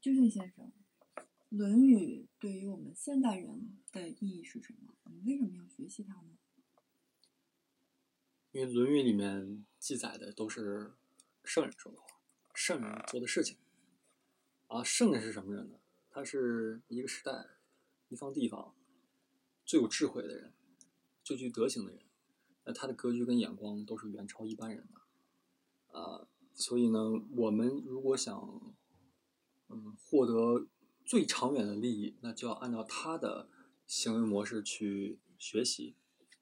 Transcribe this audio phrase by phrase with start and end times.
[0.00, 0.72] 君俊先生，
[1.50, 4.94] 《论语》对于我们现代人的意义是什么？
[5.02, 6.38] 我们为什么要学习它呢？
[8.52, 10.94] 因为《论语》里面记载的都是
[11.44, 12.06] 圣人说的话，
[12.54, 13.58] 圣人做的事情。
[14.68, 15.78] 啊，圣人是什么人呢？
[16.08, 17.46] 他是一个时代、
[18.08, 18.74] 一方地方
[19.66, 20.54] 最有智慧的人，
[21.22, 22.02] 最具德行的人。
[22.64, 25.98] 那他的格局跟眼光都是远超一般人的。
[25.98, 26.98] 啊，所以呢，
[27.36, 28.74] 我们如果想
[29.70, 30.66] 嗯获得
[31.04, 33.48] 最长远的利益，那就要按照他的
[33.86, 35.94] 行为模式去学习、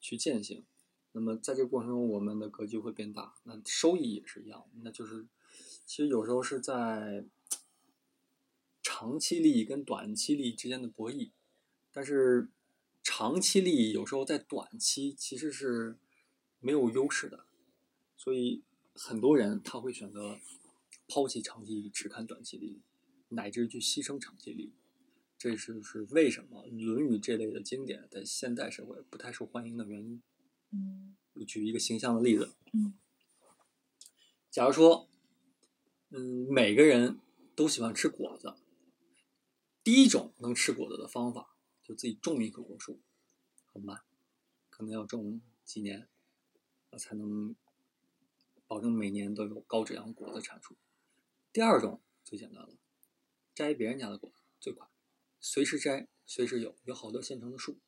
[0.00, 0.64] 去践行。
[1.12, 4.66] 那么在这个过程中，我们的格局会变大，那收益也是一样。
[4.82, 5.26] 那就是
[5.84, 7.26] 其实有时候是在
[8.82, 11.30] 长期利益跟短期利益之间的博弈，
[11.90, 12.50] 但是
[13.02, 15.96] 长期利益有时候在短期其实是
[16.60, 17.46] 没有优势的，
[18.16, 18.62] 所以
[18.94, 20.38] 很多人他会选择
[21.08, 22.80] 抛弃长期利益，只看短期利益，
[23.28, 24.74] 乃至去牺牲长期利益。
[25.38, 30.22] 这是是为什么《论语》这类的经典在现代社会不太受欢迎的原因。
[30.72, 32.98] 嗯我举一个形象的例子，嗯，
[34.50, 35.10] 假如说，
[36.08, 37.20] 嗯，每个人
[37.54, 38.54] 都喜欢吃果子，
[39.84, 43.02] 第一种能吃果子的方法，就自己种一棵果树，
[43.66, 44.00] 很慢，
[44.70, 46.08] 可能要种几年，
[46.88, 47.54] 啊才能
[48.66, 50.74] 保证每年都有高质量果子产出。
[51.52, 52.78] 第二种最简单了，
[53.56, 54.86] 摘别人家的果最快，
[55.40, 57.80] 随时摘，随时有，有好多现成的树。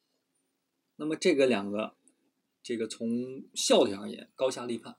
[0.96, 1.94] 那么这个两个。
[2.60, 4.98] 这个从效率而言高下立判。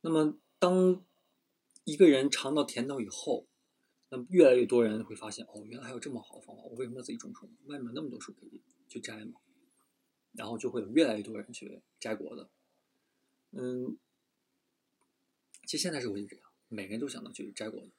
[0.00, 1.04] 那么，当
[1.84, 3.46] 一个人尝到甜头以后，
[4.08, 7.48] 那么越来越多人会发现，哦，原来还有这么好的方法，我为什么要自己种树？
[7.66, 9.40] 外面那么多树可以去摘嘛？
[10.32, 12.48] 然后就会有越来越多人去摘果子。
[13.52, 13.96] 嗯，
[15.66, 17.92] 其实现在社会就这样，每个人都想到去摘果子。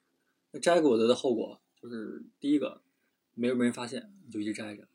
[0.52, 2.82] 那摘果子的后果就是，第一个，
[3.34, 4.86] 没有被人发现，你就一直摘着；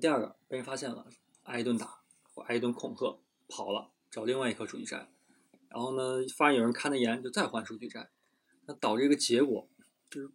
[0.00, 1.06] 第二个，被人发现了，
[1.42, 2.00] 挨一顿打。
[2.36, 5.08] 或挨一顿恐吓，跑了找另外一棵树去摘，
[5.68, 8.10] 然后呢，发现有人看得严，就再换树去摘，
[8.66, 9.70] 那导致一个结果
[10.10, 10.32] 就是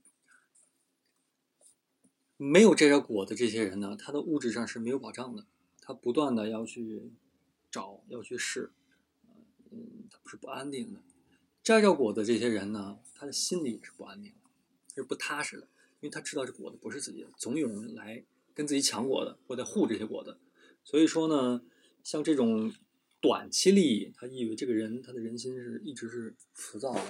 [2.37, 5.45] 没有摘着果的这些人呢，他的物质上是没有保障的，
[5.81, 7.11] 他不断的要去
[7.69, 8.71] 找，要去试，
[9.69, 11.01] 嗯，他不是不安定的。
[11.61, 15.67] 摘着果的这些人呢，他的心里也是不安定的，是不踏实的，
[15.99, 18.23] 因为他知道这果子不是自己的，总有人来
[18.53, 20.37] 跟自己抢果子，或者护这些果子，
[20.83, 21.61] 所以说呢。
[22.01, 22.73] 像这种
[23.19, 27.01] 短期利益，他意味这个人他的人心是一直是浮躁的，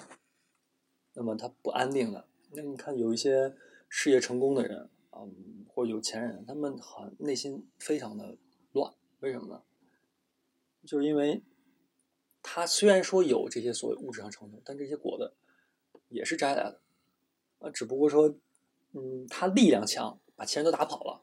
[1.14, 2.28] 那么他不安定的。
[2.54, 3.56] 那你看有一些
[3.88, 5.22] 事业成功的人啊，
[5.68, 8.36] 或者有钱人，他们很内心非常的
[8.74, 9.62] 乱，为什么呢？
[10.86, 11.44] 就是因为
[12.42, 15.34] 他虽然说有这些所谓物质上成就，但这些果子
[16.10, 16.82] 也是摘来的
[17.60, 18.36] 啊，只不过说，
[18.94, 21.22] 嗯，他力量强，把钱都打跑了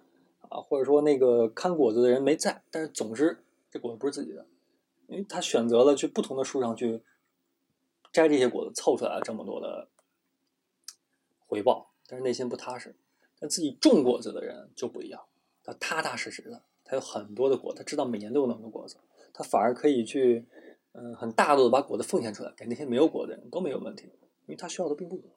[0.49, 3.43] 啊，或者说那个看果子的人没在，但是总之。
[3.69, 4.47] 这果子不是自己的，
[5.09, 7.03] 因为他选择了去不同的树上去
[8.11, 9.89] 摘这些果子，凑出来了这么多的
[11.47, 12.95] 回报，但是内心不踏实。
[13.39, 15.21] 但自己种果子的人就不一样，
[15.63, 18.97] 他踏踏实实的，他有很多的果，他知道每年都有那么多果子，
[19.35, 20.47] 他反而可以去，
[20.93, 24.13] 嗯，很大度的把果子奉献出来给那些没有果的人都没有问题，因
[24.47, 25.29] 为他需要的并不多。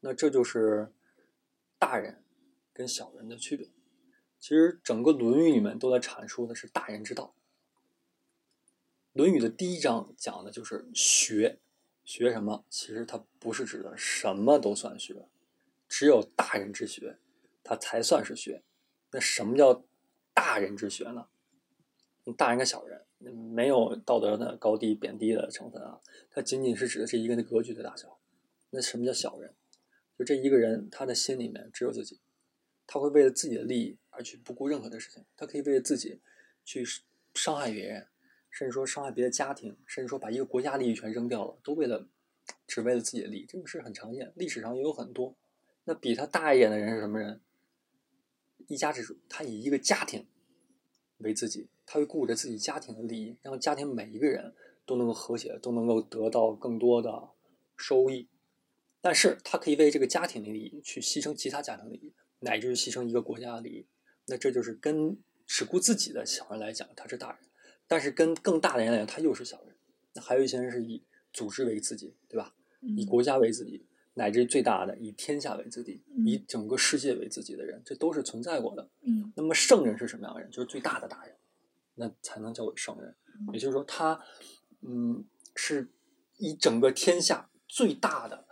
[0.00, 0.90] 那这就是
[1.82, 2.22] 大人
[2.72, 3.68] 跟小人的区别。
[4.38, 7.34] 其实整个《论语》里面都在阐述的是大人之道。
[9.18, 11.58] 《论语》的第一章讲的就是学，
[12.04, 12.64] 学什么？
[12.70, 15.28] 其实它不是指的什么都算学，
[15.88, 17.18] 只有大人之学，
[17.64, 18.62] 它才算是学。
[19.10, 19.84] 那什么叫
[20.32, 21.26] 大人之学呢？
[22.36, 26.00] 大人跟小人没有道德的高低贬低的成分啊，
[26.30, 28.20] 它仅仅是指的是一个人的格局的大小。
[28.70, 29.56] 那什么叫小人？
[30.24, 32.20] 这一个人，他的心里面只有自己，
[32.86, 36.20] 他会为了自己的利益而去不顾任何的事情，他可以为了自己
[36.64, 36.84] 去
[37.34, 38.06] 伤害别人。
[38.54, 42.06] 甚至说伤害别的家庭，甚至说把一个国家利益全扔掉了，都为了，
[42.66, 45.34] 只为了自己的利益，这个事很常见，历史上也有很多。
[45.84, 47.40] 那比他大一点的人是什么人？
[48.68, 50.26] 一家之主，他以一个家庭
[51.16, 54.54] 为自己，他会顾着自己家庭的利益，让家庭每一个人
[54.84, 57.30] 都能够和谐，都能够得到更多的
[57.78, 58.28] 收益。
[59.02, 63.86] 但是他可以为这个家庭的利益去牺牲其他家庭利益，乃至于牺牲一个国家的利益。
[64.26, 67.40] 那这就是跟只顾自己的小人来讲，他是大人。
[67.88, 69.74] 但是跟更大的人来讲，他又是小人。
[70.14, 71.02] 那还有一些人是以
[71.32, 72.54] 组织为自己，对吧？
[72.96, 73.84] 以国家为自己，
[74.14, 78.88] 乃至最大的以天下为自己，以整个世界为自己的人，这都是存在过的。
[79.02, 79.32] 嗯。
[79.34, 80.48] 那么圣人是什么样的人？
[80.50, 81.34] 就是最大的大人，
[81.96, 83.14] 那才能叫做圣人。
[83.52, 84.20] 也就是说，他
[84.82, 85.24] 嗯，
[85.56, 85.88] 是
[86.38, 88.46] 以整个天下最大的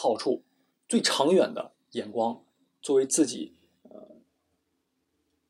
[0.00, 0.44] 好处、
[0.88, 2.44] 最长远的眼光，
[2.80, 4.20] 作为自己呃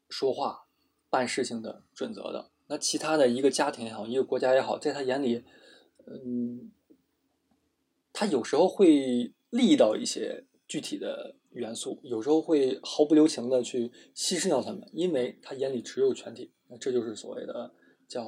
[0.09, 0.65] 说话、
[1.11, 2.51] 办事情的准则的。
[2.69, 5.45] 那其他的一个家庭也好，一个国家也好，在他眼里，
[6.07, 6.73] 嗯，
[8.11, 16.51] 他有时候会利到一些具体的元素，有时候会毫不留情的去牺牲掉他们，因为他眼里只有全体。
[16.69, 17.75] 那这就是所谓的
[18.07, 18.25] 叫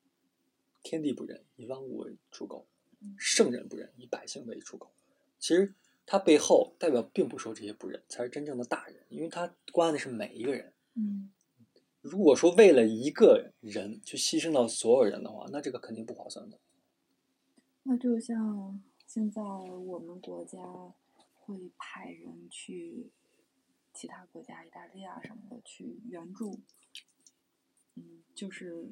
[0.84, 2.66] “天地不仁，以万物为刍狗；
[3.18, 4.90] 圣人不仁，以百姓为刍狗”。
[5.38, 5.74] 其实
[6.04, 10.72] 他背后代表并不说这些不仁才是真正的大人，因为他关爱的是每一个人。
[10.94, 11.30] 嗯
[12.02, 16.58] 如果说为了一个人去牺牲到所有人的话，那这个肯定不划算的。
[17.82, 20.58] 那就像现在我们国家
[21.34, 23.10] 会派人去
[23.92, 26.60] 其他国家，意大利啊什么的去援助，
[27.96, 28.88] 嗯，就是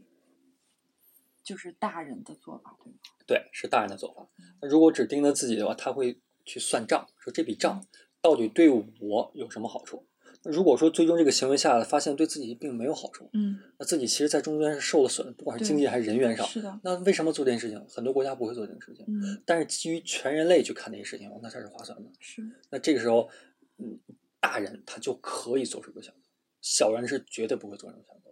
[1.48, 2.98] 就是大人的做法，对吗？
[3.26, 4.28] 对，是大人的做法。
[4.60, 7.82] 那如果只盯着自己的话，他会去算账，说这笔账
[8.20, 10.04] 到底对我有什么好处？
[10.42, 16.46] 那如果说最终这个行为下来，发现对自己并没有好处，嗯，那自己其实在中间是受了损，不管是经济还是人员上。
[16.46, 17.82] 是的，那为什么做这件事情？
[17.88, 22.10] 很多国家不会做这件事情，嗯，但是基于全人类去看这些事情，那才是划算的。
[22.20, 23.30] 是，那这个时候，
[23.78, 23.98] 嗯，
[24.38, 26.28] 大人他就可以做出这个选择，
[26.60, 28.27] 小人是绝对不会做这种选择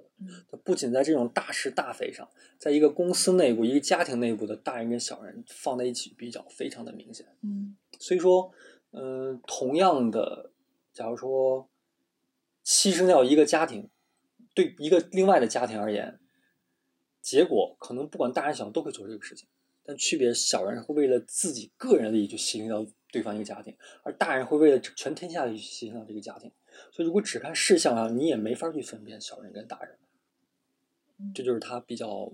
[0.50, 2.28] 他不仅在这种大是大非上，
[2.58, 7.26] 在一个公司内部、一个家庭内部的大人跟小人放在一起比较非常的明显。
[7.42, 8.50] 嗯所以说，
[8.92, 10.52] 嗯、同样的，
[10.92, 11.68] 假如说
[12.64, 13.90] 牺牲掉一个家庭，
[14.54, 16.18] 对一个另外的家庭而言，
[17.20, 19.46] 结果可能不管大人小都会做这个事情，
[19.84, 26.50] 但区别小人会为了自己个人利益去牺牲掉对方一个家庭，而大人会为了全天下去牺牲掉这个家庭。
[26.92, 29.96] 所以，如果只看事项啊，你也没法去分辨小人跟大人。
[31.18, 32.30] 嗯这就是他比较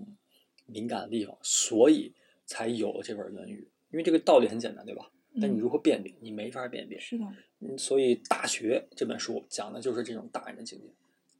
[0.65, 2.13] 敏感的地方，所以
[2.45, 3.67] 才有了这本《论语》。
[3.91, 5.11] 因为这个道理很简单，对吧？
[5.39, 6.99] 但你嗯如何辨别，你没法辨别。
[6.99, 7.25] 是的，
[7.59, 10.85] 嗯，所以《大学》这本书讲的就是这种大人的境界。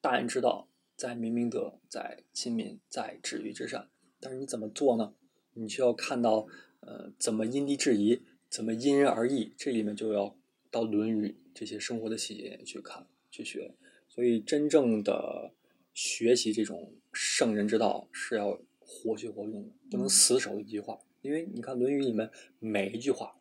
[0.01, 3.87] 大人之道，在明明德，在亲民，在止于至善。
[4.19, 5.13] 但是你怎么做呢？
[5.53, 6.47] 你需要看到，
[6.79, 9.53] 呃，怎么因地制宜，怎么因人而异。
[9.57, 10.35] 这里面就要
[10.71, 13.75] 到《论语》这些生活的细节去看、去学。
[14.09, 15.53] 所以，真正的
[15.93, 20.99] 学习这种圣人之道，是要活学活用的，不能嗯死守一句话。
[21.21, 22.29] 因为你看《论语》里面
[22.59, 23.35] 每一句话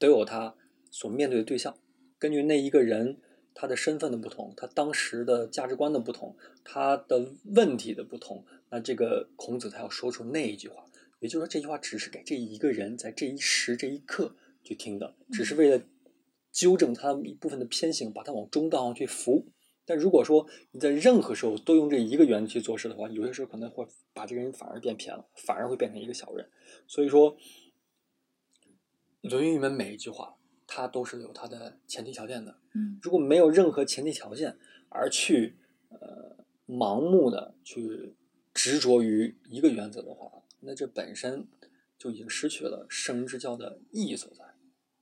[0.00, 0.56] 都有他
[0.90, 1.78] 所面对的对象，
[2.18, 3.18] 根据那一个人
[3.54, 10.84] 他的身份的不同，他当时的价值观的不同，他的问题的不同，那这个孔子他要说出那一句话，
[11.20, 14.34] 也就是说这句话只是给这一个人在这一时这一刻
[14.64, 15.84] 去听的，只是为了
[16.50, 19.46] 纠正他一部分的偏行，把他往中道上去扶。
[19.88, 26.50] 但如果说你在任何时候都用这一个原则去做事的话，有些时候可能会把这个人反而变偏了，反而会变成一个小人。
[26.86, 27.34] 所以说，
[29.22, 30.36] 《论语》里面每一句话，
[30.66, 32.58] 它都是有它的前提条件的。
[32.74, 34.58] 嗯如果没有任何前提条件，
[34.90, 35.56] 而去
[35.88, 36.36] 呃
[36.66, 38.14] 盲目的去
[38.52, 41.48] 执着于一个原则的话，那这本身
[41.96, 44.44] 就已经失去了圣人之教的意义所在。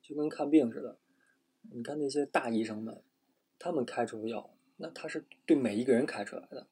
[0.00, 0.98] 就跟看病似的，
[1.74, 3.02] 你看那些大医生们，
[3.58, 6.66] 他们开出的药，那他是对每一个人开出来的，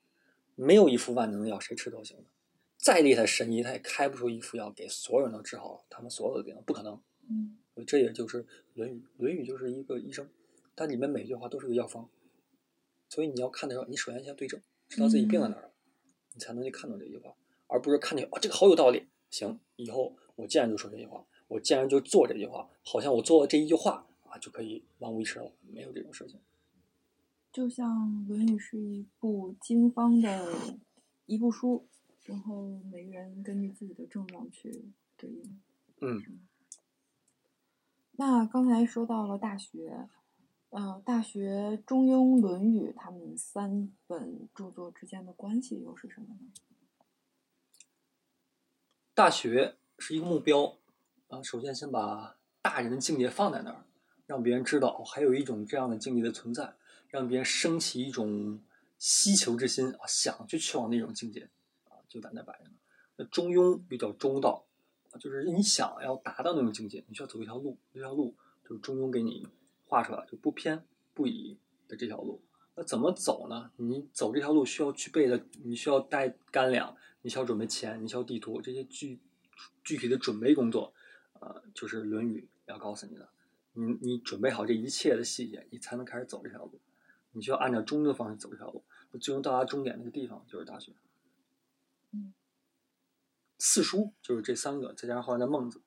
[0.54, 2.24] 没有一副万能的药，谁吃都行的。
[2.76, 7.00] 再厉害的神医，他也开不出一副药给所有人都治好他们所有的病，不可能。
[7.28, 10.28] 嗯这也就是《论语》，《论语》就是一个医生，
[10.74, 12.08] 但里面每句话都是个药方。
[13.08, 15.72] 所以你要看的时候，你首先先对症，知道自己病在哪儿了，
[16.34, 17.34] 你才能去看懂这句话，
[17.66, 26.38] 而不是看见哦这个好有道理，行，以后我见人就说这句话，我见人就做这句话，好像我做了这一句话啊就可以万无一失了，没有这种事情。
[27.54, 30.52] 就像《论语》是一部经方的
[31.24, 31.86] 一部书，
[32.24, 35.60] 然后每个人根据自己的症状去对应。
[36.00, 36.20] 嗯
[38.16, 39.88] 那刚才说到了《大学》，
[40.70, 46.50] 呃，《大学》《中庸》《论语》他们三本著作之间的关系又是什么呢？
[49.14, 50.76] 大学是一个目标
[51.28, 53.84] 啊，首先先把大人的境界放在那儿，
[54.26, 56.74] 让别人知道哦还有一种这样的境界的存在，
[57.14, 58.60] 让别人升起一种
[58.98, 61.48] 希求之心啊，想去去往那种境界
[61.84, 62.64] 啊，就在那摆着。
[63.14, 64.66] 那中庸比较中道，
[65.20, 68.34] 就是你想要达到那种境界，你需要走一条路，这条路
[68.68, 69.46] 就是中庸给你
[69.86, 71.56] 画出来，就不偏不倚
[71.86, 72.42] 的这条路。
[72.74, 73.70] 那怎么走呢？
[73.76, 79.20] 你走这条路需要具备的，你需要带干粮，你需要准备钱，你需要地图，这些具
[79.84, 80.92] 具体的准备工作，
[81.34, 83.28] 呃，就是《论语》要告诉你的。
[83.74, 86.80] 你你准备好这一切的细节，你才能开始走这条路。
[87.34, 90.92] 你需要按照中的方式走这条路，最终到达终点那个地方就是大学。
[92.12, 92.32] 嗯，
[93.58, 95.82] 四书就是这三个，再加上后来的孟子。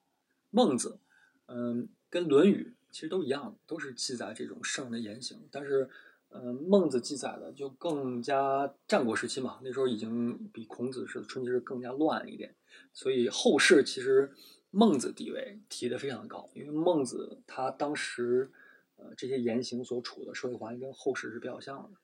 [0.49, 0.99] 孟子，
[1.47, 5.47] 嗯，跟《论语》其实都一样，都是记载这种圣人的言行。
[5.51, 5.89] 但是，
[6.29, 12.55] 嗯、孟子记载的就更加战国时期嘛，那时候已经比孔子是春秋是更加乱一点，
[12.93, 14.33] 所以后世其实
[14.71, 18.51] 孟子地位提得非常高，因为孟子他当时
[18.97, 21.97] 呃这些言行所处的社会环境跟后世是比较像的，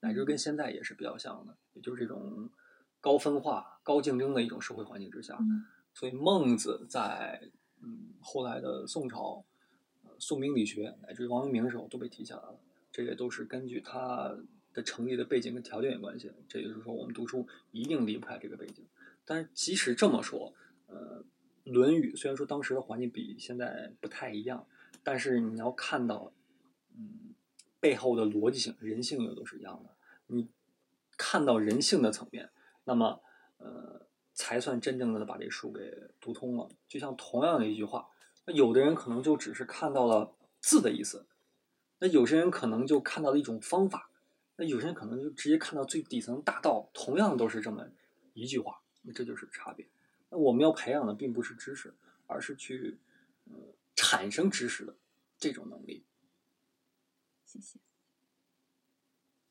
[0.00, 2.50] 乃至跟现在也是比较像的，也就是这种
[3.00, 5.36] 高分化、高竞争的一种社会环境之下。
[5.40, 7.42] 嗯所以孟子在
[7.82, 9.44] 嗯后来的宋朝，
[10.04, 12.56] 呃宋明理学乃至于王阳明的时候都被提起来了。
[12.92, 14.36] 这也都是根据他
[14.72, 16.30] 的成立的背景跟条件有关系。
[16.48, 18.84] 这也就是说，我们读书一定离不开这个背景。
[19.24, 20.52] 但是即使这么说，
[20.86, 21.24] 呃，
[21.72, 24.66] 《论语》虽然说当时的环境比现在不太一样，
[25.02, 26.39] 但是你要看到，嗯，
[27.80, 29.90] 背后的逻辑性、人性又都是一样的。
[30.26, 30.48] 你
[31.16, 32.50] 看到人性的层面，
[32.84, 33.20] 那么
[33.56, 36.68] 呃，才算真正的把这书给读通了。
[36.86, 38.08] 就像同样的一句话，
[38.46, 41.26] 那有的人可能就只是看到了字的意思，
[41.98, 44.10] 那有些人可能就看到了一种方法，
[44.56, 47.86] 那有些人可能就直接看到最底层大道，同样都是这么
[48.34, 49.86] 一句话，那这就是差别。
[50.30, 51.92] 那我们要培养的并不是知识，
[52.26, 52.98] 而是去
[53.50, 53.58] 呃
[53.94, 54.94] 产生知识的
[55.38, 56.04] 这种能力。
[57.52, 57.89] 谢谢。